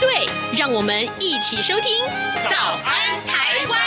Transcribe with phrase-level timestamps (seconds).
[0.00, 0.28] 对，
[0.58, 2.04] 让我们一起收听
[2.50, 3.80] 《早安台湾》。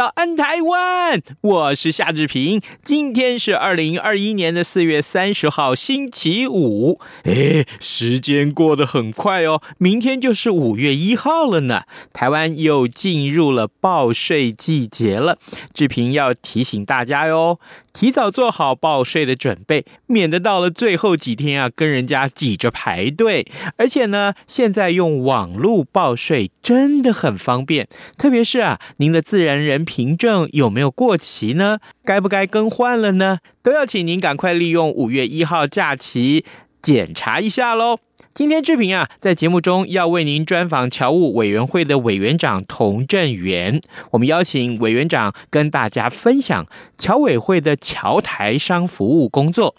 [0.00, 1.20] 早安，台湾！
[1.42, 2.62] 我是夏志平。
[2.82, 6.98] 今天是二零二一年的四月三十号，星期五。
[7.24, 11.82] 哎，时间过得很快哦，明天就是五月一号了呢。
[12.14, 15.36] 台湾又进入了报税季节了。
[15.74, 17.60] 志平要提醒大家哟，
[17.92, 23.46] 提早做好报税的准备，免得到了最后几天啊，跟人家挤着排队。
[23.76, 27.86] 而且呢，现在用网络报税真的很方便，
[28.16, 29.84] 特别是啊，您的自然人。
[29.90, 31.80] 凭证有没有过期呢？
[32.04, 33.38] 该不该更换了呢？
[33.60, 36.44] 都要请您赶快利用五月一号假期
[36.80, 37.98] 检查一下喽。
[38.32, 43.82] 今天志平啊，在节目中要为您专访侨务委员会的委员长童振源。
[44.12, 46.64] 我们邀请委员长跟大家分享
[46.96, 49.74] 侨委会的侨台商服务工作。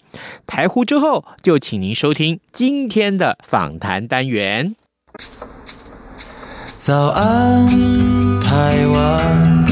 [0.46, 4.76] 台呼之后，就请您收听今天的访谈单元。
[6.76, 7.66] 早安，
[8.40, 9.71] 台湾。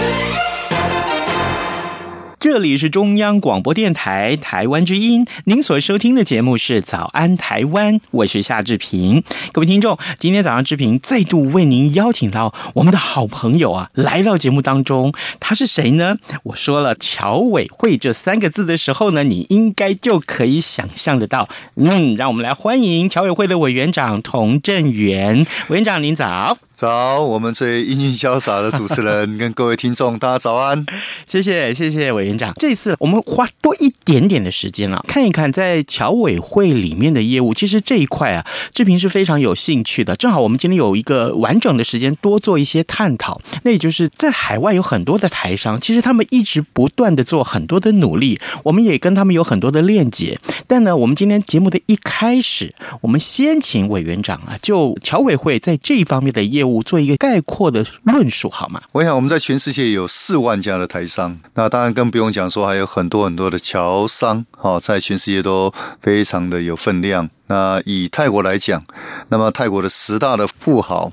[2.41, 9.23] 这里是中央广播电台台湾之音，您所收听的节目是《早安台湾》，我是夏志平。
[9.51, 15.13] 各位听众，今天早上志平再度为您邀请到我们的好朋友啊，来到节目当中。
[15.39, 16.15] 他是谁呢？
[16.45, 21.47] 我说了“侨委会”这三个字的时候呢，你应该就可以想象得到。
[21.75, 25.45] 嗯，让我们来欢迎侨委会的委员长童振源。
[25.67, 26.57] 委员长您早。
[26.73, 30.83] 早，我们最英俊潇洒的主持人 跟各位听众，大家早安。
[31.27, 32.53] 谢谢，谢谢委员长。
[32.57, 37.53] 这次我们花多一点点的时间啊，看一看在侨委会里面的业务。
[37.53, 40.15] 其实这一块啊，志平是非常有兴趣的。
[40.15, 43.41] 正好我们今天有一个完整的时间，多做一些探讨。
[43.63, 50.37] 那也就是在海外有很多的台商，其实他们一直不断的做很多的努力，我们也跟他们有很多的链接。
[50.67, 56.81] 但呢，我们今天节目的一开始，我们先请委员长啊，就侨委会在这一方面的业务。
[56.83, 58.81] 做一个概括的论述好吗？
[58.91, 67.27] 我想我们在全世界有四万家的台商，那当然更不用用讲说还有很多很多的侨商，哈，在全世界都非常的有分量。
[67.47, 68.85] 那以泰国来讲，
[69.29, 71.11] 那么泰国的十大的富豪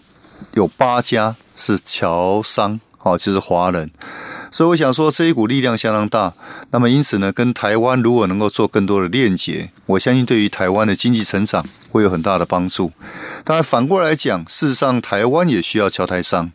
[0.53, 3.91] 有八家是侨商，哦，就是华人。
[4.51, 6.33] 所以我想说，这一股力量相当大。
[6.71, 12.91] 那么因此呢，跟台湾如果能够做更多的链接，我相信对于台湾的经济成长会有很大的帮助。
[13.45, 16.51] 当然反过来讲，事实上台湾也需要侨台商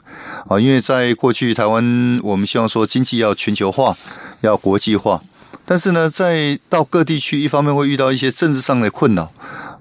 [0.48, 3.96] 啊，因为在过去台湾，我们希望说经济要全球化，
[4.48, 5.22] 要国际化。
[5.66, 9.32] 但是呢，在到各地区，一方面会遇到一些政治上的困扰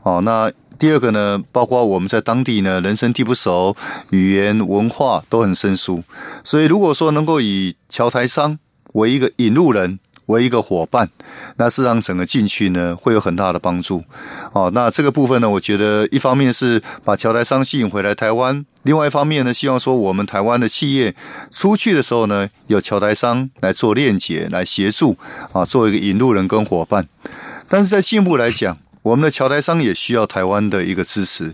[0.03, 0.51] 哦，那。
[0.79, 3.77] 第二个呢，包括我们在当地呢，人生地不熟，
[4.11, 6.03] 语言文化都很生疏，
[6.43, 8.59] 所以如果说能够以桥台商
[8.95, 11.11] 为一个引路人，为一个伙伴，
[11.57, 14.05] 那事实上整个进去呢，会有很大的帮助。
[14.53, 21.15] 哦，那这个部分呢，我觉得一方面是把侨台商吸引回来台湾，另外一方面呢，希望说我们台湾的企业
[21.51, 25.17] 出去的时候呢，有侨台商来做链接，来协助
[25.53, 27.09] 啊，做一个引路人跟伙伴。
[27.69, 31.47] 但是在进一步来讲，我们的侨台商也需要台湾的一个支持。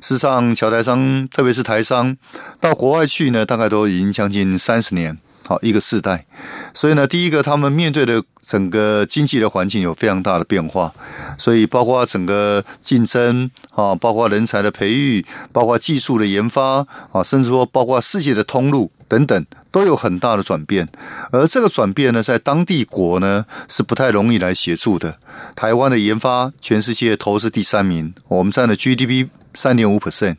[0.00, 2.16] 事实上，侨台商，特别是台商，
[2.58, 6.26] 到国外去呢，大概都已经将近三十年，好一个世代。
[6.74, 10.92] 所以呢，第一个，他们面对的整个经济的环境有非常大的变化，
[11.38, 19.46] 所以包括整个竞争啊，包括人才的培育，包括技术的研发啊，甚至说包括世界的通路等等。
[19.72, 20.88] 都有很大的转变，
[21.30, 25.18] 而这个转变呢，在当地国呢是不太容易来协助的。
[25.54, 30.36] 台湾的研发，全世界投资第三名，我们占了 GDP 三点五 percent，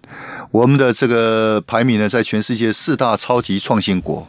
[0.52, 4.26] 我们的这个排名呢，在全世界四大超级创新国。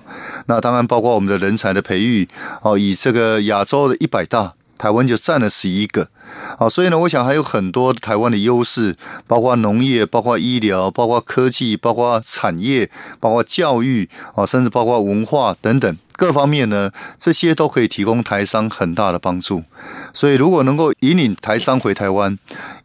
[0.47, 2.27] 那当然包括我们的人才的培育，
[2.63, 6.09] 哦，以这个亚洲的一百大台湾就占了十一个。
[6.59, 8.97] 啊，所以呢，我想还有很多台湾的优势，
[9.27, 15.97] 包括农业、包括医疗、包括科技、包括产业、包括教育啊，甚至包括文化等等。
[16.17, 19.63] 各方面呢，这些都可以提供台商很大的帮助。
[20.13, 22.37] 所以，如果能够引领台商回台湾，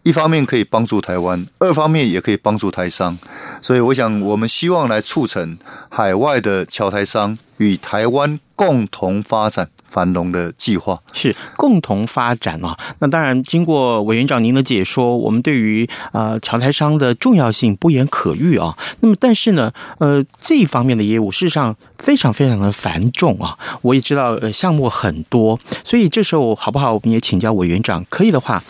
[0.04, 3.18] 一方面可以帮助台湾，二方面也可以帮助台商。
[3.60, 5.58] 所以，我想我们希望来促成
[5.90, 12.76] 海外的侨台商与台湾共同发展繁荣的计划是共同发展啊。
[12.98, 18.76] 那当然，经过委员长您的解说，我们对于呃侨台商的重要性不言可喻啊。
[19.02, 23.56] 那么，但是呢，呃，这一方面的业务事实上非常非常的繁重啊。
[23.84, 26.94] 我也知道呃项目很多，所以这时候好不好？
[26.94, 28.64] 我们也请教委员长，可以的话，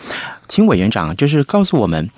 [0.46, 2.10] 请委员长就是告诉我们。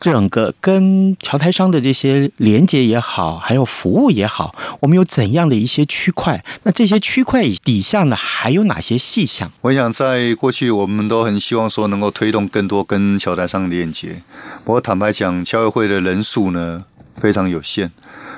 [0.00, 6.44] 整个跟侨台商的这些连接也好，还有服务也好，我们有怎样的一些区块？
[6.62, 9.50] 那这些区块底下呢，还有哪些细项？
[9.62, 14.22] 我想在过去，我们都很希望说能够推动更多跟侨台商的链接。
[14.64, 16.84] 不过坦白讲，侨委会的人数呢
[17.16, 17.90] 非常有限。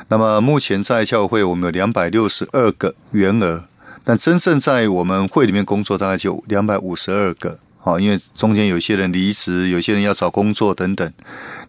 [0.08, 3.64] 那么目前在侨委会，我们有两百六十二个员额，
[4.02, 7.58] 但真正在我们会里面工作，大概就两百五十二个。
[7.82, 11.10] 好，因为中间有些人离职，有些人要找工作等等。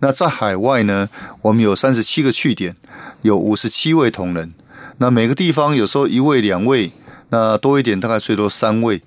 [0.02, 1.08] 那在海外呢，
[1.42, 2.76] 我们有三十七个据点，
[3.22, 4.54] 有五十七位同仁。
[4.98, 6.92] 那每个地方有时候一位、两位，
[7.30, 9.02] 那多一点大概最多三位。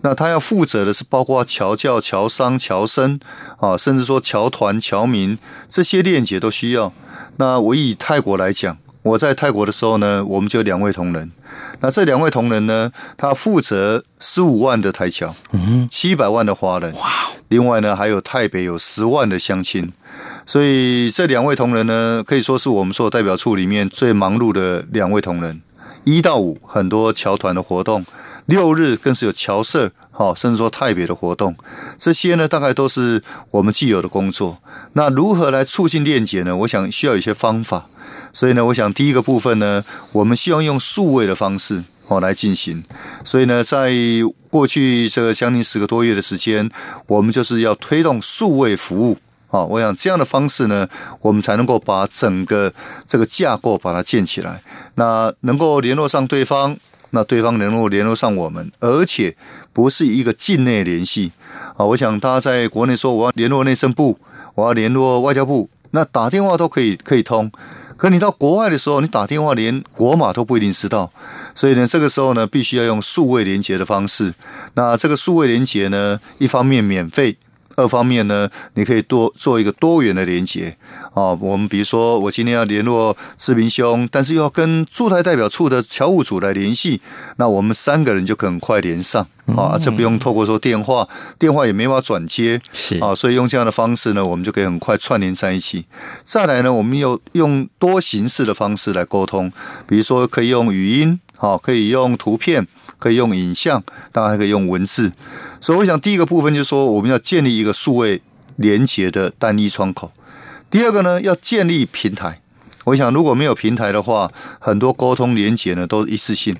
[0.00, 3.20] 那他要负责的是包括侨教、侨商、侨生
[3.58, 5.38] 啊，甚至说侨团、侨民
[5.68, 6.92] 这些链接都需要。
[7.36, 8.78] 那我以泰国来讲。
[9.06, 11.30] 我在泰国的时候呢，我们就两位同仁。
[11.80, 17.08] 那这两位同仁呢，他负责十五万的台侨，嗯，七百万的华人，哇！
[17.46, 19.92] 另外呢，还有泰北有十万的乡亲。
[20.44, 25.62] 所以这两位同仁呢，可以说是我们所有代表处里面最忙碌的两位同仁。
[26.02, 28.04] 一到五很多侨团的活动，
[28.46, 31.54] 六日更是有侨社，好，甚至说泰北的活动。
[31.98, 34.58] 这些呢，大概都是我们既有的工作。
[34.94, 36.56] 那如何来促进链接呢？
[36.56, 37.86] 我想需要一些方法。
[38.32, 42.84] 所以呢，我想第一个部分呢，我们希望用数位的方式哦来进行。
[43.24, 43.92] 所以呢，在
[44.50, 46.70] 过去这个将近十个多月的时间，
[47.06, 49.18] 我们就是要推动数位服务
[49.50, 49.64] 啊。
[49.64, 50.86] 我想这样的方式呢，
[51.20, 52.72] 我们才能够把整个
[53.06, 54.62] 这个架构把它建起来，
[54.94, 56.76] 那能够联络上对方，
[57.10, 59.36] 那对方能够联络上我们，而且
[59.72, 61.32] 不是一个境内联系
[61.76, 61.84] 啊。
[61.86, 64.18] 我想大家在国内说我要联络内政部，
[64.54, 67.50] 我要联络外交部，那打电话都可以可以通。
[67.96, 71.10] 可你到国外的时候，你打电话连国码都不一定知道，
[71.54, 74.34] 所以呢，这个时候呢，必须要用数位连接的方式。
[74.74, 77.38] 那这个数位连接呢，一方面免费。
[77.76, 80.76] 二方面呢，你可以多做一个多元的连接
[81.14, 81.32] 啊。
[81.40, 87.00] 我们比如说，我今天要联络志明兄，但是又要跟驻台代表处的侨务组来联系，
[87.36, 89.26] 那我们三个人就可能快连上
[89.56, 89.78] 啊。
[89.80, 91.08] 这不用透过说电话，
[91.38, 93.14] 电话也没法转接是啊。
[93.14, 95.84] 所以用这样的方式呢，我们就可以很快串联在一起。
[96.24, 99.52] 再来呢，我们又用多形式的方式来沟通，
[99.86, 102.66] 比如说可以用语音，好，可以用图片。
[102.98, 105.12] 可以用影像，当然还可以用文字。
[105.60, 108.22] 所以，我想第一个部分就是说，我们要建立一个数位
[108.56, 110.10] 连接的单一窗口。
[110.70, 112.40] 第二个呢，要建立平台。
[112.84, 116.56] 我想，如果没有平台的话，很多沟通连接呢都是一次性。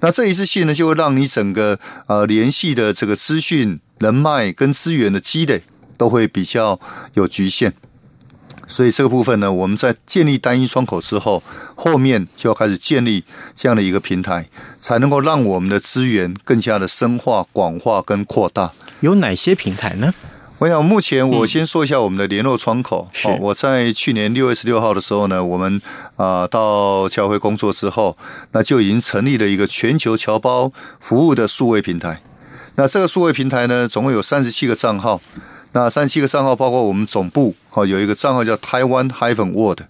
[0.00, 5.62] 那这一次性呢，就会让你整个呃联系的这个资讯、人脉跟资源的积累
[5.98, 6.80] 都会比较
[7.12, 7.74] 有局限。
[8.66, 11.42] 所以这个部分呢，我们在建立单一窗口之后，
[11.74, 18.72] 后面就要开始建立这样的一个平台，才能够让我们的资源更加的深化、广化跟扩大。
[19.00, 20.14] 有哪些平台呢？
[20.58, 23.08] 我想目前我先说一下我们的联络窗口。
[23.12, 25.82] 是、嗯，我在去年六月十六号的时候呢，我们
[26.16, 28.16] 啊、呃、到侨会工作之后，
[28.52, 32.22] 那就已经成立了一个全球侨胞服务的数位平台。
[32.76, 35.20] 那这个数位平台呢，总共有三十七个账号。
[35.74, 39.80] 那三七个账号包括我们总部，哦，有一个账号叫台湾 hyphen world。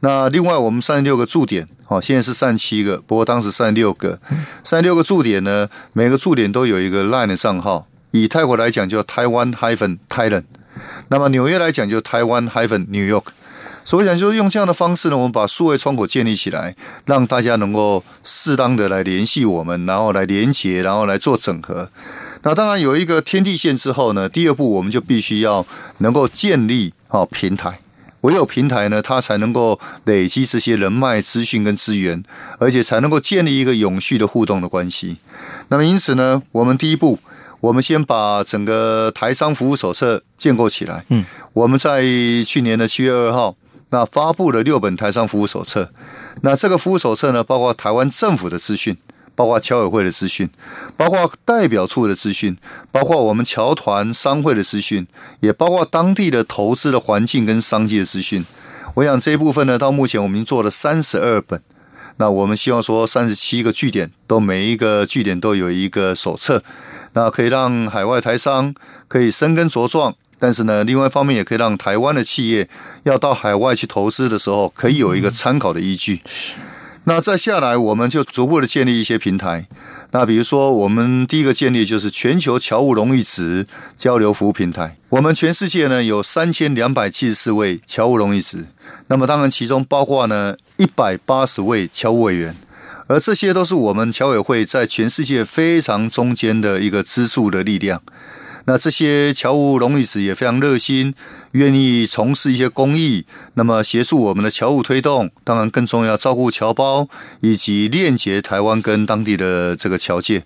[0.00, 4.20] 那另外我们三十六个驻点，好，现在是三十七个，不过当时三十六个，
[4.62, 7.86] 三十六个驻点呢，每个驻点都有一个 line 的账号。
[8.10, 10.44] 以泰国来讲叫台湾 hyphen Thailand，
[11.08, 13.28] 那么纽约来讲就台湾 hyphen New York。
[13.86, 16.76] 所以讲就是用这样的方式呢，我们把数位窗口建立起来，
[17.06, 21.88] 让大家能够适当的来联系我们，然后来连接，然后来做整合。
[22.44, 25.66] 那当然有一个天地线之后呢，第二步我们就必须要
[25.98, 27.80] 能够建立好平台，
[28.20, 32.22] 唯有平台呢，它才能够累积这些人脉、资讯跟资源，
[32.58, 35.16] 而且才能够建立一个永续的互动的关系。
[35.68, 37.18] 那么因此呢，我们第一步，
[37.60, 41.02] 我们先把整个台商服务手册建构起来。
[41.08, 41.24] 嗯，
[41.54, 42.02] 我们在
[42.46, 43.56] 去年的七月二号，
[43.88, 45.90] 那发布了六本台商服务手册。
[46.42, 48.94] 那这个服务手册呢，包括台湾政府的资讯。
[49.34, 50.48] 包括侨委会的资讯，
[50.96, 52.56] 包括代表处的资讯，
[52.90, 55.06] 包括我们侨团商会的资讯，
[55.40, 58.44] 也包括当地的投资的环境跟商机的资讯。
[58.94, 61.60] 我想这一部分呢，到目前我们已经做了三十二本。
[62.16, 66.62] 那我们希望说，三十七个据点都每一个据点都有一个手册，
[67.14, 68.72] 那可以让海外台商
[69.08, 70.14] 可以生根茁壮。
[70.38, 72.68] 但是呢，另外一方面也可以让台湾的企业
[73.02, 76.20] 要到海外去投资的时候，可以有一个参考的依据。
[77.06, 79.66] 那再下来，我们就逐步的建立一些平台。
[80.12, 84.96] 那比如说，我们第一个建立就是全球侨务荣誉职交流服务平台。
[85.10, 88.64] 我们全世界呢有三千两百七十四位侨务荣誉职，
[89.08, 92.56] 那么当然其中包括呢一百八十位侨务委员，
[93.06, 98.00] 而这些都是我们侨委会在全世界非常中间的一个支柱的力量。
[98.66, 101.14] 那这些侨务荣誉子也非常热心，
[101.52, 105.30] 愿意从事一些公益，那么协助我们的侨务推动。
[105.44, 107.06] 当然，更重要，照顾侨胞
[107.40, 110.44] 以及链接台湾跟当地的这个侨界。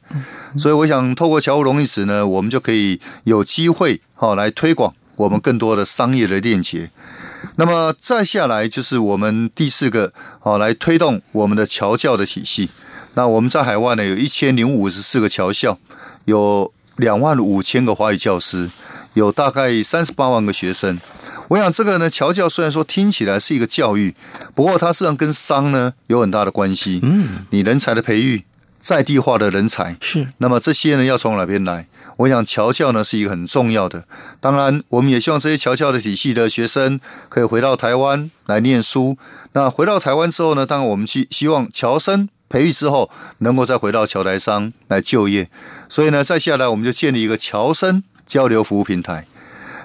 [0.58, 6.90] 所以，我想透过侨务荣誉子呢，我们就可以有机会好来推广我们更多的商业的链接。
[7.54, 12.68] 那么再下来就是我们第四个好来推动我们的侨教的体系。
[13.14, 15.78] 那我们在海外呢，有一千零五十四个侨校，
[16.24, 16.72] 有。
[16.98, 18.70] 两万五千个华语教师，
[19.14, 21.00] 有大概三十八万个学生。
[21.48, 24.14] 我想这个呢，侨教虽然说听起来是一个教育，
[24.54, 27.00] 不过它实际上跟商呢有很大的关系。
[27.02, 28.44] 嗯，你人才的培育，
[28.78, 30.28] 在地化的人才是。
[30.38, 31.86] 那么这些呢要从哪边来？
[32.18, 34.04] 我想侨教呢是一个很重要的。
[34.40, 39.16] 当然，我们也希望这些侨教的体系的学生可以回到台湾来念书。
[39.52, 42.28] 那回到台湾之后呢，当然我们希希望侨生。
[42.48, 45.48] 培育之后，能够再回到桥台商来就业，
[45.88, 49.26] 所以呢，再下来我们就建立一个侨生交流服务平台。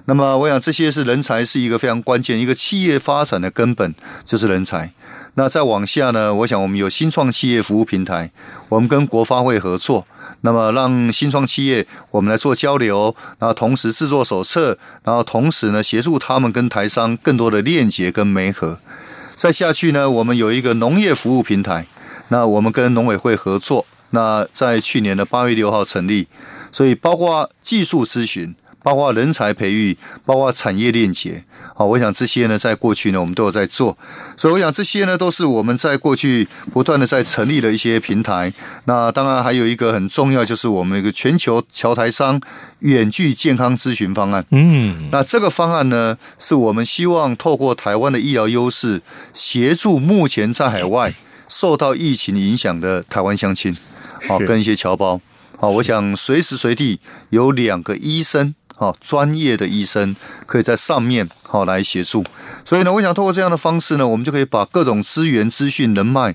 [0.05, 4.91] 那么，我想这些是人才是一个非常关键，一个企业发展的根本就是人才。
[5.35, 8.29] 那再往下呢，我想我们有新创企业服务平台，
[8.67, 10.05] 我们跟国发会合作，
[10.41, 18.79] 那么让新创企业我们来做交流，然后同时制作手册，然后同时呢协助他们跟台商更多的链接跟媒合。
[19.37, 21.87] 再下去呢，我们有一个农业服务平台。
[22.29, 26.27] 那我们跟农委会合作，那在去年的八月六号成立，
[26.71, 33.97] 所以包括技术咨询，包括人才培育，包括产业链接，好，我想这些呢，在过去呢，我们都有在做，
[34.35, 38.51] 所以我想这些呢，都是我们在过去不断的在成立的一些平台。
[38.85, 42.41] 那当然还有一个很重要，就是我们一个全球侨台商
[42.79, 44.45] 远距健康咨询方案。
[44.51, 49.01] 嗯，那这个方案呢，是我们希望透过台湾的医疗优势，
[49.33, 51.13] 协助目前在海外。
[51.53, 53.77] 受到疫情影响的台湾乡亲，
[54.27, 55.21] 好，跟一些侨胞，
[55.59, 60.15] 好，我想随时随地有两个医生，好，专业的医生
[60.47, 62.25] 可以在上面，好，来协助。
[62.65, 66.33] 所以呢，我想通过这样的方式呢，我们就可以把各种资源、资讯、人脉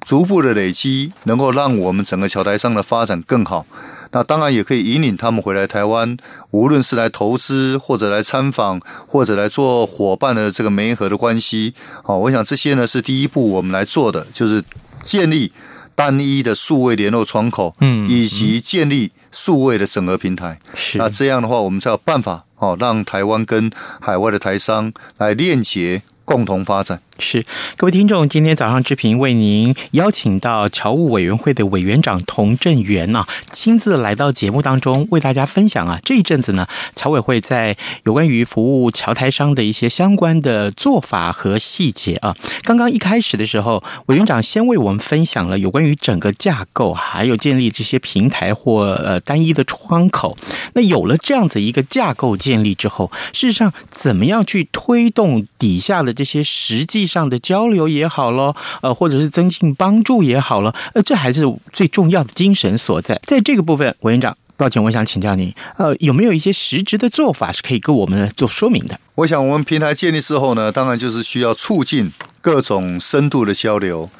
[0.00, 3.66] 逐步的累积，能够让我们整个桥台上的发展更好。
[4.12, 6.16] 那当然也可以引领他们回来台湾，
[6.50, 11.74] 无论是来投资，或者来参访，或者来做伙伴的这个媒合的关系。
[12.02, 14.62] 好，我想这些呢是第一步我们来做的，就是
[15.02, 15.52] 建立
[15.94, 20.58] 单一的数位联络窗口，嗯，以及建立数位的整合平台。
[20.74, 27.00] 是，那这样的话，我们才有办法，好，让台湾跟海外的台商来链接，共同发展。
[27.18, 27.44] 是，
[27.76, 42.36] 各位听众，今天早上志平为您邀请到侨务委员会的委员长童振源啊，亲自来到节目当中，为大家分享啊，这一阵子呢，侨委会在有关于服务侨台商的一些相关的做法和细节啊。
[42.62, 50.36] 刚刚一开始的时候，委员长先为我们分享了有关于整个架构，还有建立这些平台或呃单一的窗口。
[50.74, 63.20] 那有了这样子一个架构建立之后，事实上怎么样去推动底下的这些实际上的交流也好咯，呃，或者是增进帮助也好了，呃，这还是最重要的精神所在。
[63.24, 68.98] 在这个部分，委员长，抱歉，我想请教您，呃，有没有一些实质的做法是可以跟我们做说明的？
[69.14, 72.10] 我想，我们平台建立之后呢，当然就是需要促进
[72.40, 74.10] 各种深度的交流。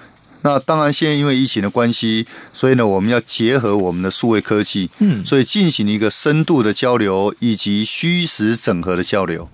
[0.42, 9.48] 那当然，现在因为疫情的关系，所以呢，我们要结合我们的数位科技，嗯，所以进行一个深度的交流以及虚实整合的交流。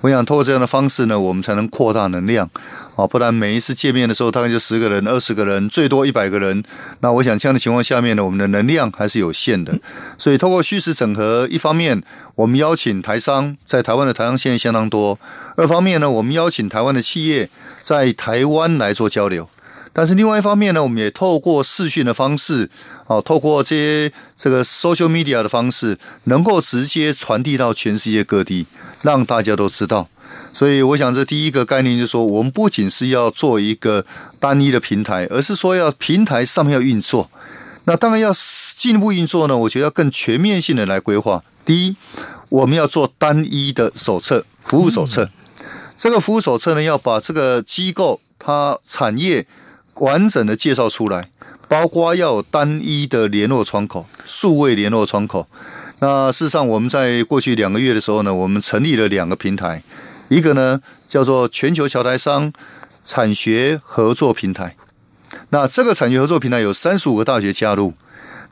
[0.00, 2.48] 我想通过这样的方式呢，我们才能扩大能量
[2.94, 6.62] 啊，不然每一次见面的时候，大概就十个人、二十个人，最多一百个人。
[7.00, 9.78] 那我想这样的情况下面呢，我们的能量还是有限的。
[10.16, 12.02] 所以通过虚实整合，一方面
[12.36, 15.18] 我们邀请台商在台湾的台商现在相当多；
[15.56, 17.50] 二方面呢，我们邀请台湾的企业
[17.82, 19.48] 在台湾来做交流。
[19.98, 22.70] 但是另外一方面呢，我们也透过视讯的方式，
[23.08, 28.66] 哦，透过这些这个 social media 的方式，能够直接传递到全世界各地，
[29.02, 30.08] 让大家都知道。
[30.54, 34.06] 所以，我想这第一个概念就是说，我们不仅是要做一个
[34.38, 37.28] 单一的平台，而是说要平台上面要运作。
[37.86, 38.32] 那当然要
[38.76, 41.42] 进一步运作呢，我觉得要更全面性的来规划。
[41.64, 41.96] 第一，
[42.50, 45.24] 我们要做单一的手册，服务手册。
[45.24, 45.30] 嗯、
[45.98, 49.44] 这个服务手册呢，要把这个机构它产业
[50.00, 51.30] 完整的介绍出来，
[51.68, 55.46] 包括要单一的联络窗口，数位联络窗口。
[56.00, 59.82] 那事实上，我们在过去两个月的时候呢，我们成立了两个平台，
[60.28, 62.52] 一个呢叫做全球桥台商
[63.04, 64.76] 产学合作平台。
[65.50, 67.94] 那这个产学合作平台有三十五个大学加入。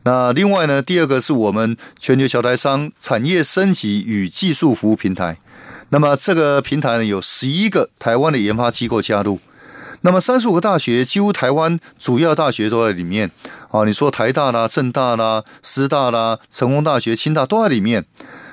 [0.03, 5.39] 那另外呢，第二个是我们全球桥台商产业升级与技术服务平台。
[5.91, 9.39] 那么这个平台呢，有十一个台湾的研发机构加入。
[10.07, 13.29] 那么三十五个大学，几乎台湾主要大学都在里面。
[13.73, 18.05] 啊，你说台大啦、政大啦、师大啦、成功大学、清大都在里面。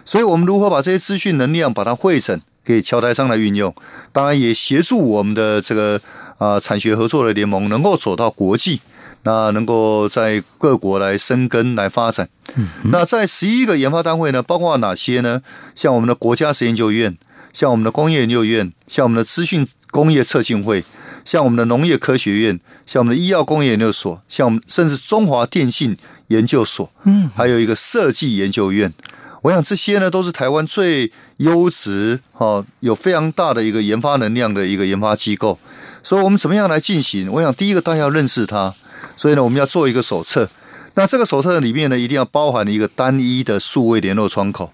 [0.04, 3.72] 所以我们如何把这些资讯能量把它汇整，给侨台商来运用？
[4.12, 6.02] 当然也协助我们的这个。
[6.40, 8.82] 啊，产学合作的联盟能够走到国际，
[9.22, 12.28] 那能够在各国来生根来发展。
[12.56, 15.42] 嗯、那在十一个研发单位呢，包括哪些呢？
[15.74, 17.16] 像我们的国家实验研究院，
[17.54, 20.84] 像我们的工业研究院，像我们的资讯工业策进会，
[21.26, 28.94] 像我们的农业科学院，像我们的医药工业研究所，像我们甚至中华电信研究所，嗯，还有一个设计研究院。
[29.42, 35.60] 我想这些呢，都是台湾最优质、哈，有非常大的一个研发能量的一个研发机构。
[36.02, 37.30] 所以，我们怎么样来进行？
[37.30, 38.74] 我想，第一个大家要认识它。
[39.18, 40.50] 所以呢，我们要做一个手册。
[40.94, 44.72] 那这个手册里面呢，一定要包含一个单一的数位联络窗口。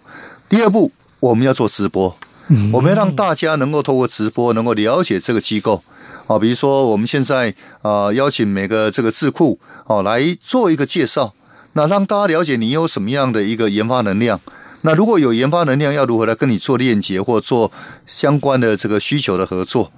[0.48, 2.16] 第二步，我们要做直播，
[2.72, 5.84] 我们要让大家能够透过直播，能够了解这个机构。
[6.30, 11.34] 啊，比如说我们现在啊，邀请每个这个智库啊来做一个介绍，
[11.74, 14.40] 那让大家了解你有什么样的一个研发能量。
[14.82, 17.72] 那如果有研发能量，要如何来跟你做链接或做
[18.06, 19.92] 相关的这个需求的合作？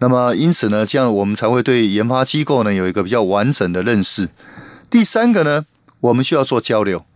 [0.00, 4.28] 那么，因此呢，这样我们才会对研发机构呢有一个比较完整的认识。
[4.90, 5.64] 第三个呢，
[6.00, 7.06] 我们需要做交流。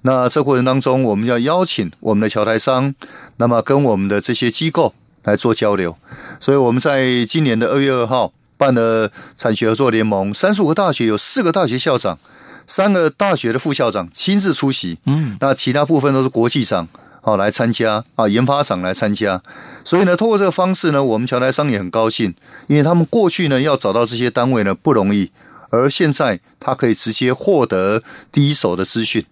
[0.00, 2.94] 那这过程当中，我们要邀请我们的桥台商，
[3.36, 5.96] 那么跟我们的这些机构来做交流。
[6.40, 12.18] 所以我们在今年的二月二号办了产学合作联盟，三十五个大学有四个大学校长，
[12.66, 14.98] 三个大学的副校长亲自出席。
[15.06, 16.88] 嗯，那其他部分都是国际长。
[17.26, 18.28] 好，来参加啊！
[18.28, 19.40] 研发长来参加，
[19.82, 22.34] 所以呢，通过这个方式呢，我们乔台商也很高兴，
[22.66, 25.30] 因为他们过去呢要找到这些单位呢不容易，
[25.70, 29.24] 而现在他可以直接获得第一手的资讯。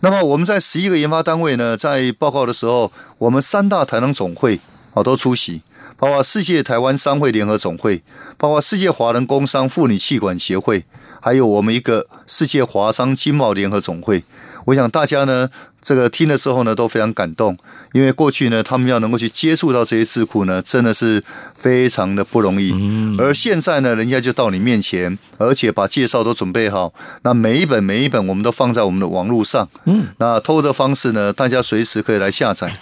[0.00, 4.58] 那么我们在十一个研发单位呢，在报告的时候，我们三大台商总会
[4.94, 5.60] 啊都出席，
[5.98, 8.02] 包括世界台湾商会联合总会，
[8.38, 10.84] 包括世界华人工商妇女气管协会，
[11.20, 14.24] 还有我们一个世界华商经贸联合总会。
[14.66, 15.50] 我想大家呢，
[15.82, 17.58] 这个听了之后呢，都非常感动，
[17.92, 21.22] 因为过去呢，他们要能够去接触到这些智库呢，真的是
[21.54, 22.72] 非常的不容易。
[22.72, 29.68] 嗯而现在呢，人家就到你面前，而且把介绍都准备好，那每一本每一本我们都放在我们的网络上。
[29.84, 32.74] 嗯，那透过这方式呢，大家随时可以来下载。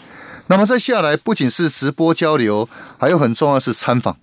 [0.49, 4.17] 那么再下来，不仅是直播交流，还有很重要是参访。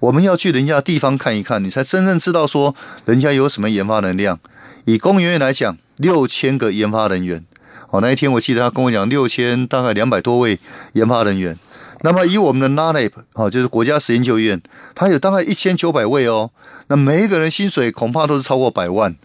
[0.00, 4.38] 我们要去人家的地方看一看，你才真正知道说人家有什么研发能量。
[4.84, 5.76] 以工研院来讲。
[5.98, 7.42] 六千个研发人员，
[7.88, 10.60] 哦，那一天我记得他跟我讲六千大概两百多位
[10.92, 11.58] 研发人员。
[12.02, 14.60] 那么以我们的 NALAB 哦，就是国家实验研究院，
[14.94, 16.50] 它有大概一千九百位哦。
[16.88, 19.16] 那每一个人薪水恐怕都是超过百万，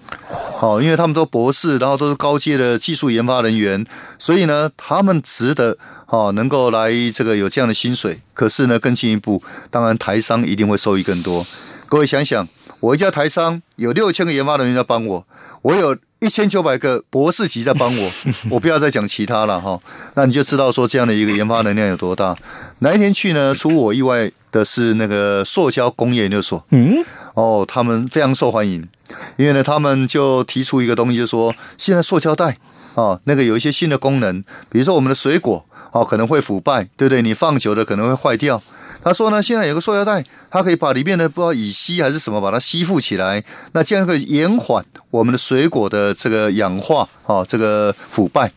[0.62, 3.86] 哦，因为他们都博士，然后都是高阶的技术研发人员，
[4.18, 8.20] 所以呢，他们值得哦，能够来这个有这样的薪水。
[8.34, 11.46] 可是呢，更进一步，当然台商一定会受益更多。
[11.88, 12.48] 各位想想，
[12.80, 15.28] 我一家台商有六千个研发人员在帮我，
[15.64, 15.98] 我有。
[16.22, 18.12] 一千九百个博士级在帮我，
[18.52, 19.80] 我不要再讲其他了哈。
[20.14, 22.38] 那你就知道说这样的一个研发能量有多大。
[22.80, 23.56] 哪一天去呢？
[23.56, 27.04] 出乎我意外的是那个塑胶工业研究所，嗯，
[27.34, 28.88] 哦，他们非常受欢迎，
[29.36, 32.58] 因为呢，他们就提出一个东西，就是说现在塑胶袋
[32.94, 37.24] 啊，那个有一些新的功能，比如说我们的水果哦，可能会腐败，对不对？
[37.24, 38.62] 你放久了可能会坏掉。
[39.04, 48.52] 他说呢，现在有个塑料袋，它可以把里面的不知道乙烯还是什么，把它吸附起来，那这样可以延缓我们的水果的这个氧化，哦，这个腐败。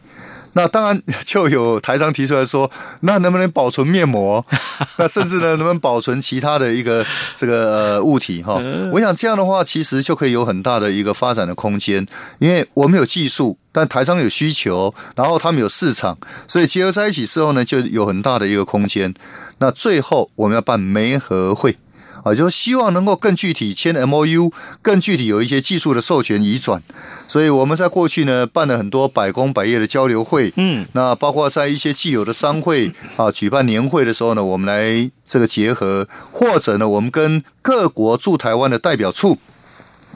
[0.54, 4.44] 那当然 就有台商提出来说，那能不能保存面膜？
[4.96, 7.04] 那甚至呢，能不能保存其他的一个
[7.36, 8.42] 这个呃物体？
[8.42, 8.60] 哈，
[8.92, 12.06] 我想这样的话，其实就可以有很大的一个发展的空间，
[12.38, 16.16] 因为我们有技术，但台商有需求，然后他们有市场，
[16.48, 19.12] 所以结合在一起之后呢，就有很大的一个空间。
[19.58, 21.76] 那最后我们要办媒合会。
[22.24, 26.82] 啊，就希望能够更具体签 MOU，更具体有一些技术的授权移转。
[27.28, 39.36] 所以我们在过去呢办了很多百工百业的交流会，嗯，那包括在一些既有的商会啊举办年会的时候呢，我们来这个结合，或者呢我们跟各国驻台湾的代表处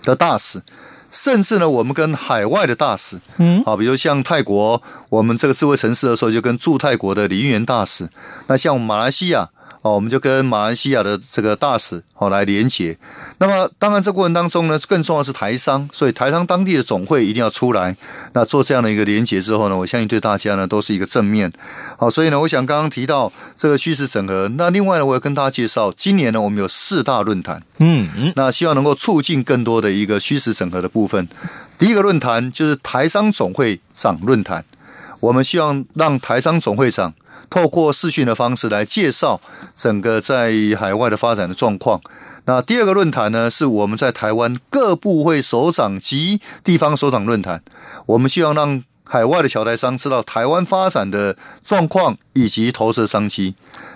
[0.03, 0.62] 的大使
[1.11, 8.09] 甚至呢，我们跟海外的大使，嗯，好，比如像泰国，我们这个智慧城市的时候，就跟驻泰国的李运元大使。
[8.47, 9.51] 那像马来西亚。
[9.88, 12.98] 哦，我们就跟马来西亚的这个大使哦来连接。
[13.38, 17.96] 那么，当然这过程当中呢，更重要的是台商，所以台商当地的总会一定要出来，
[18.35, 21.51] 那做这样的一个连接之后呢，我相信对大家呢都是一个正面。
[21.96, 31.27] 好，所以呢，我想刚刚提到这个虚实整合，那另外呢，我要跟大家介绍，今年呢我们有四大论坛，嗯嗯，那希望能够促进更多的一个虚实整合的部分。
[31.79, 34.64] 第一个论坛就是台商总会长论坛，
[35.20, 37.14] 我们希望让台商总会长。
[37.51, 39.40] 透过视讯的方式来介绍
[39.77, 42.01] 整个在海外的发展的状况。
[42.44, 47.62] 那第二个论坛呢，是我们在台湾各部会首长及地方首长论坛。
[48.07, 53.55] 我们希望让海外的侨台商知道台湾发展的状况以及投资商机。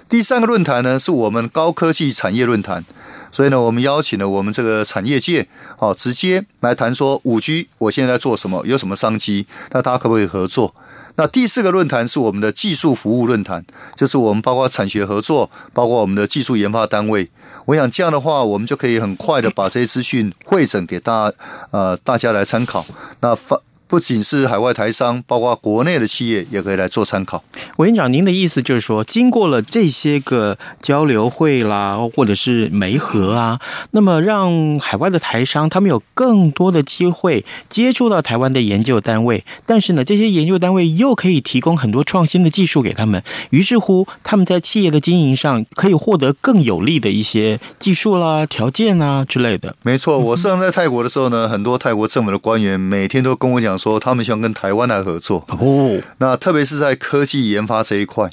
[0.09, 2.85] 第三个论坛呢，是我们高科技产业论坛。
[3.31, 10.75] 所以呢，我们邀请了我们这个产业界，好，直接来谈说五 G 我现在在做什么，有什么商机，那大家可不可以合作？
[11.17, 13.65] 那第四个论坛是我们的技术服务论坛，
[13.97, 17.31] 就是我们包括产学合作，包括我们的技术研发单位。
[17.67, 21.33] 我想这样的话，我们就可以很快的把这些资讯汇整给大，
[21.71, 22.87] 呃，大家来参考。
[23.21, 23.61] 那发。
[23.93, 27.45] 不仅是海外台商，包括国内的企业也可以来做参考。
[27.77, 49.77] 委员长，您的意思就是说，经过了这些个交流会啦，或者是媒合啊，那么让海外的台商他们有更多的机会接触到台湾的研究单位，但是呢，这些研究单位又可以提供很多创新的技术给他们，于是乎他们在企业的经营上可以获得更有利的一些技术啦、条件啊之类的。
[49.83, 53.79] 没错，我上次在泰国的时候呢，很多泰国政府的官员每天都跟我讲。
[53.83, 58.31] 说他们希望跟台湾来合作哦，那特别是在科技研发这一块。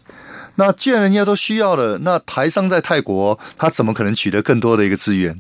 [0.56, 5.34] 那既然人家都需要了，那台商在泰国他怎么可能取得更多的一个资源？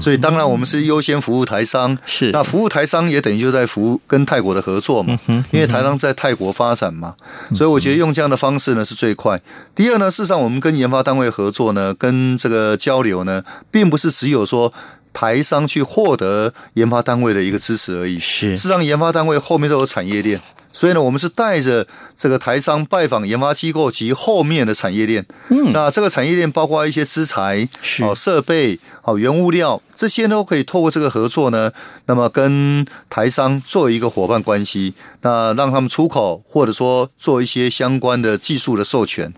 [0.00, 5.18] 所以当然我们是优先服务台商，是那服务台商也等于就在服务跟泰国的合作嘛，
[5.50, 7.14] 因为台商在泰国发展嘛，
[7.54, 9.38] 所以我觉得用这样的方式呢是最快。
[9.74, 14.72] 第二呢，事实上我们跟研发单位合作呢，跟这个交流呢，并不是只有说。
[15.12, 20.40] 台商去获得研发单位的一个支持而已，是，事实上研发单位后面都有产业链，
[20.72, 25.24] 所以呢，我们是带着这个台商拜访研发机构及后面的产业链。
[25.48, 27.68] 嗯，那这个产业链包括一些资材、
[28.00, 31.70] 好设备、好原物料，这些都可以透过这个合作呢，
[32.06, 39.32] 那么跟台商做一个伙伴关系，那让他们出口，或者说做一些相关的技术的授权。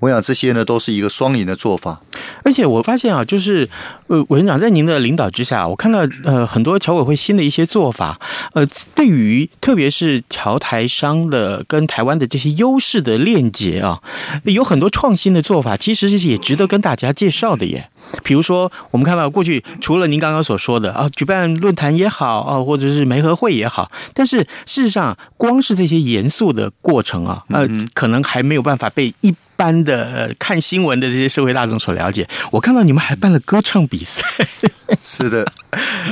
[0.00, 2.00] 我想这些呢都是一个双赢的做法，
[2.42, 3.68] 而且我发现啊，就是
[4.10, 8.18] 呃，委员长在您的领导之下，我看到呃很多侨委会新的一些做法，
[8.54, 14.02] 呃，对于特别是侨台商的跟台湾的这些优势的链接啊，
[14.42, 17.88] 有很多创新的做法，其实是也值得跟大家介绍的耶。
[18.24, 29.32] 比如说，我们看到过去除了您刚刚所说的啊，举办论坛也好啊，或者是媒合会也好，但是事实上，光是这些严肃的过程啊，呃，可能还没有办法被一。
[29.60, 34.22] 般的呃，看新闻的这些社会大众所了解，我看到你们还办了歌唱比赛。
[35.04, 35.46] 是的，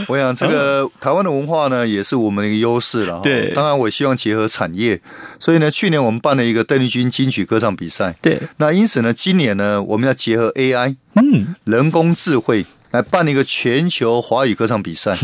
[0.06, 3.20] 我想这个台湾的文化呢，也是我们的一个优势了。
[3.22, 5.00] 对，当然我希望结合产业，
[5.40, 8.14] 所以呢，去年我们办了一个邓丽君金曲歌唱比赛。
[8.22, 12.64] 对，那因此呢，今年呢，我们要结合 AI，嗯，人工智慧。
[12.90, 15.18] 来办一个全球华语歌唱比赛。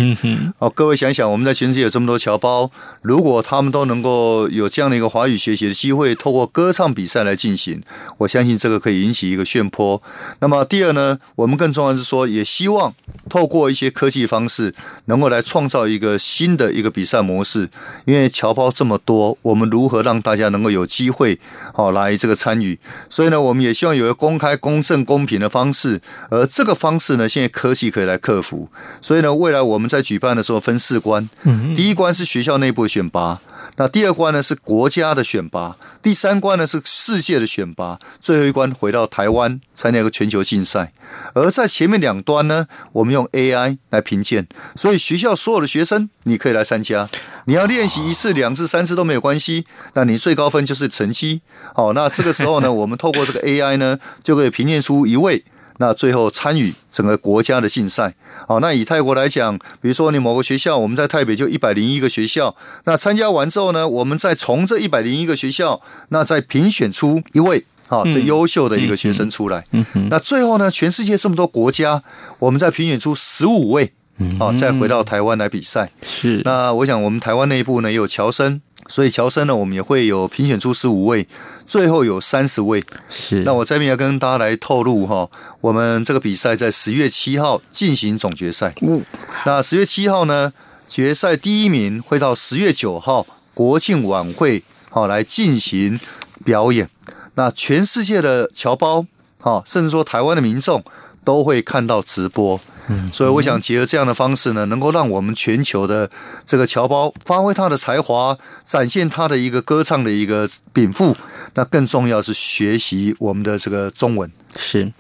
[0.59, 7.83] 哦，各位想想，我们在全世界有这么多侨胞，如果他们都能够有这样的一个华语学习的机会，透过歌唱比赛来进行，
[8.19, 10.03] 我相信这个可以引起一个旋波。
[10.41, 12.95] 那么第二呢，我们更重要的是说，也希望
[13.31, 14.75] 透过一些科技方式，
[15.07, 17.71] 能够来创造一个新的一个比赛模式。
[18.05, 21.39] 因为侨胞这么多，我们如何让大家能够有机会
[21.73, 22.79] 好来这个参与？
[23.09, 26.01] 所以呢，我们也希望有一个公开、公正、公平的方式。
[26.31, 27.54] 而这个方式呢，现在。
[27.55, 28.69] 科技可以来克服，
[29.01, 31.31] 所以呢，未来我们在举办的时候分四关，
[31.77, 33.41] 第一关是学校内部的选拔，
[33.77, 40.93] 那第二关呢是国家的选拔，第三关呢是世界的选拔，最后一关回到台湾参加一个全球竞赛。
[41.33, 47.09] 而在前面两端呢，我们用 AI 来评鉴，所以学校所有的学生你可以来参加，
[47.45, 49.65] 你要练习一次、两次、三次都没有关系，
[49.95, 51.41] 那你最高分就是成绩。
[51.73, 55.45] 好，那这个时候呢，我们透过这个 AI 呢，就可以评鉴出一位。
[55.79, 58.15] 那最后参与整个国家的竞赛，
[58.47, 72.03] 好，那以泰国来讲，比如说你某个学校，我们在台北就一百零一个学校，那参加完之后呢，我们再从这一百零一个学校，那再评选出一位好最优秀的一个学生出来，嗯嗯，那最后呢，全世界这么多国家，
[72.39, 73.93] 我们再评选出十五位，
[74.39, 78.61] 好，再回到台湾来比赛，是，那我想我们台湾内部呢也有侨生。
[78.87, 81.27] 所以乔生呢，我们也会有评选出十五位，
[81.67, 82.85] 最后有三十位。
[83.09, 85.29] 是，那我这边要跟大家来透露哈，
[85.61, 88.75] 我们这个比赛在十月七号进行总决赛。
[88.83, 89.03] 嗯，
[89.47, 90.53] 那十月七号呢，
[90.87, 95.99] 决赛第一名会到十月九号国庆晚会好来进行
[96.45, 96.89] 表演。
[97.37, 99.07] 那全世界的侨胞，
[99.41, 100.85] 哈，甚至说台湾的民众
[101.25, 102.61] 都会看到直播。
[102.89, 106.11] 嗯，所以我想结合这样的方式呢，能够让我们全球的
[106.45, 111.17] 这个侨胞发挥他的才华，展现他的一个歌唱的一个禀赋。
[111.55, 114.31] 那更重要是学习我们的这个中文。
[114.57, 114.93] 是，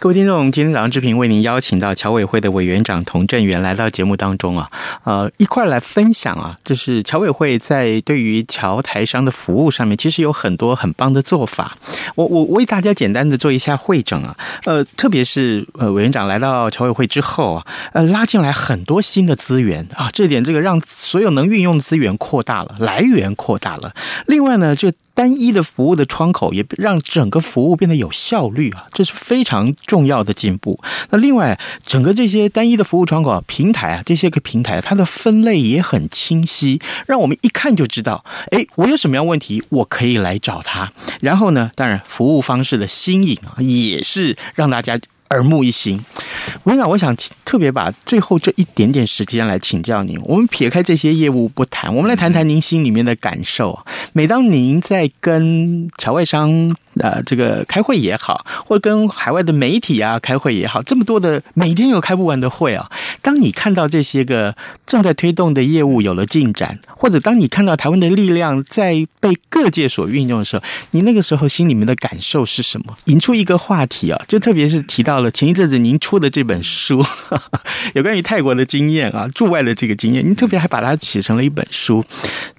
[0.00, 4.70] 各位听众，今天早上志平为您邀请到侨委会的委员长童振源来到节目当中啊，
[5.04, 11.76] 呃，一块来分享啊，就是侨委会在对于侨台商的服务上面，其实有很多很棒的做法。
[12.14, 14.34] 我我为大家简单的做一下会诊啊，
[14.64, 23.94] 呃，特别是呃委员长来到侨委会之后啊，呃，拉进来很多新的资源啊，这点这个让所有能运用的资源扩大了，来源扩大了。
[24.24, 28.86] 另外呢，就单一的服务的窗口也让整个服务变得有效率啊。
[28.94, 30.78] 这是非常重要的进步。
[31.10, 40.92] 那另外，整个这些单一的服务窗口平台啊，这些个平台，它的分类也很清晰，让我们一看就知道，哎，我有什么样问题，我可以来找他。
[41.20, 44.96] 然后呢，当然服务方式的新颖啊，也是让大家
[45.30, 45.98] 耳目一新。
[46.62, 47.14] 我跟你讲，我想
[47.44, 50.20] 特别把最后这一点点时间来请教您。
[50.24, 53.78] 我们撇开这些业务不谈，我们来谈谈您心里面的感受。
[54.12, 62.90] 每当您在跟侨外商，呃，这个开会也好，或跟海外的媒体啊开会也好，这么多的每天有开不完的会啊。
[63.22, 70.62] 当你看到这些个正在推动的业务有了进展，或者当你看到台湾的力量在被各界所运用的时候，
[70.92, 72.96] 你那个时候心里面的感受是什么？
[73.04, 77.04] 引出一个话题啊，就特别是提到了前一阵子您出的这本书，
[77.94, 82.04] 有关于泰国的经验啊，驻外的这个经验，您特别还把它写成了一本书。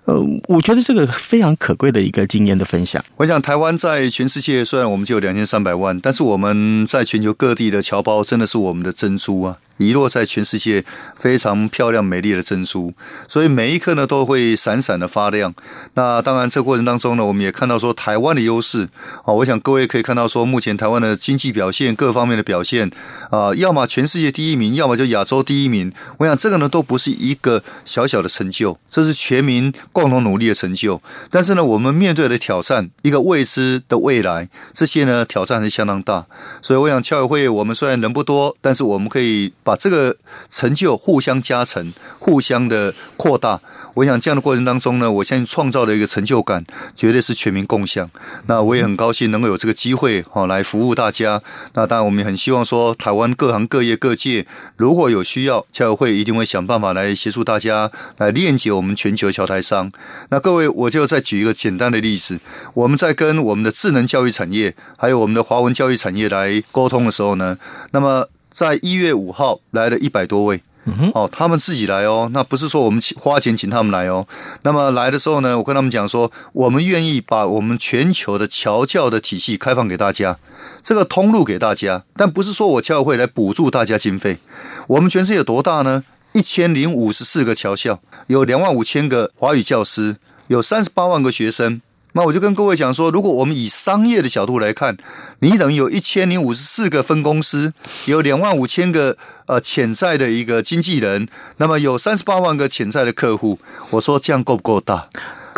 [0.05, 3.03] 呃，我觉得这个非常可贵的一个经验的分享。
[3.17, 9.57] 我想台湾在全世界虽然我们就有两千三百万，但是我们在全球各地的侨胞真的是我们的珍珠啊。
[9.77, 12.93] 遗落在全世界非常漂亮美丽的珍珠，
[13.27, 15.51] 所以每一颗呢都会闪闪的发亮。
[15.95, 18.87] 那当然，这过程当中呢，我们也看到说台湾的优势
[19.25, 19.33] 啊。
[19.33, 22.91] 我想各位可以看到说，目前台湾的经济表现各方面的表现
[23.29, 25.89] 啊，要么全世界第一名，要么就亚洲第一名。
[26.17, 31.01] 我想这个呢都不是一个小小的成就，这是全民共同努力的成就。
[31.29, 36.25] 但是呢，我们面对的挑战，一个未知的未来，这些呢挑战是相当大。
[36.61, 40.17] 所以我想侨委会我们虽然人不多，但是我们可以把这个
[40.49, 43.61] 成就互相加成，互相的扩大。
[43.95, 48.09] 我想这样的过程当中呢，我相信创造的一个成就感绝对是全民共享。
[48.47, 51.41] 那我也很高兴能够有这个机会哈来服务大家。
[51.73, 54.45] 那当然我们也很希望说，台湾各行各业各界
[54.77, 59.91] 如果有需要，侨委会一定会想办法来协助大家来链接我们全球侨台商。
[60.29, 62.39] 那各位，我就再举一个简单的例子，
[62.73, 67.57] 我们在跟我们的智能教育产业还有我们的华文教育产业来沟通的时候呢，
[67.91, 70.61] 那么在一月五号来了一百多位。
[70.85, 74.27] 嗯哼，哦，他们自己来哦，那不是说我们花钱请他们来哦。
[74.63, 80.39] 那么来的时候呢，我跟他们讲说，我们愿意把我们全球的侨教的体系开放给大家，
[80.81, 84.39] 这个通路给大家，但不是说我侨委会来补助大家经费。
[84.87, 86.03] 我们全世界有多大呢？
[86.33, 90.15] 一千零五十四个侨校，有两万五千个华语教师，
[90.47, 91.81] 有三十八万个学生。
[92.13, 94.97] 那我就跟各位讲说，如果我们以商业的角度来看，
[95.39, 97.73] 你等于有一千零五十四个分公司，
[98.05, 103.59] 有两万五千个呃潜在的一个经纪人，那么有三十八万个潜在的客户，
[103.91, 105.07] 我说这样够不够大？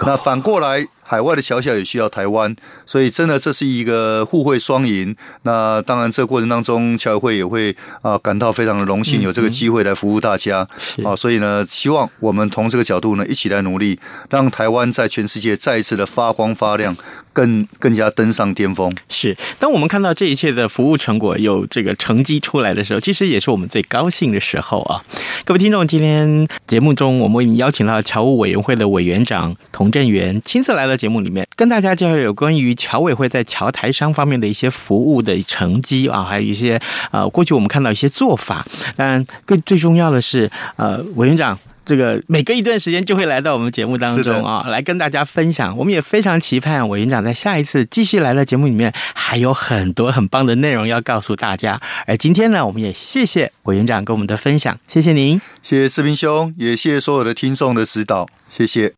[0.06, 0.88] 那反过来。
[1.06, 5.16] 海外的侨校也需要台湾，所以真的这是一个互惠双赢。
[5.44, 10.68] 那当然，这过程当中，侨委会也会啊感到非常的荣幸，有这个机会来服务大家
[11.04, 11.16] 啊。
[11.16, 16.96] 所以呢，希望我们从这个角度呢一起来努力，让台湾在全世界再一次的发光发亮，
[17.34, 18.90] 更更加登上巅峰。
[19.10, 25.04] 是，当我们看到这一切的服务成果有这个成绩出来的时候，其实也是我们最高兴的时候啊。
[25.44, 30.94] 各位听众，今天节目中我们为你邀请到侨务委员会的委员长童振源亲自来到。
[30.94, 38.64] 节目里面跟大家介绍有关于侨委会在侨台商方面的一些服务的成绩啊，还有一些呃过去我们看到一些做法。
[38.96, 45.78] 当然，更最重要的是，呃，委员长这个每隔一段时间就会来到我们节目当中啊，来跟大家分享。
[45.78, 51.82] 我们也非常期盼委员长在下一次继续来到节目里面，还有很多很棒的内容要告诉大家。
[52.08, 58.94] 而今天呢，我们也谢谢委员长跟我们的分享，谢谢您，谢谢士兵兄，也谢谢所有的听众的指导，谢谢。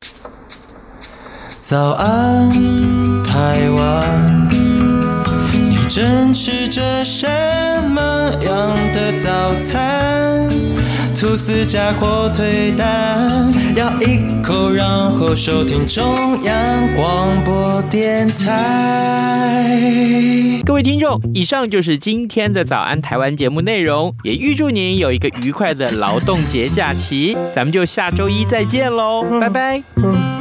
[1.48, 2.52] 早安，
[3.24, 7.28] 台湾，你正吃着什
[7.90, 10.48] 么样的早餐？
[11.16, 19.72] 吐司加火腿蛋，咬一口，然后收听中央广播电台。
[20.66, 27.38] 各位听众，以上就是今天的早安台湾节目内容，也预祝您有一个愉快的劳动节假期。
[27.56, 30.35] 咱们就下周一再见喽，拜拜。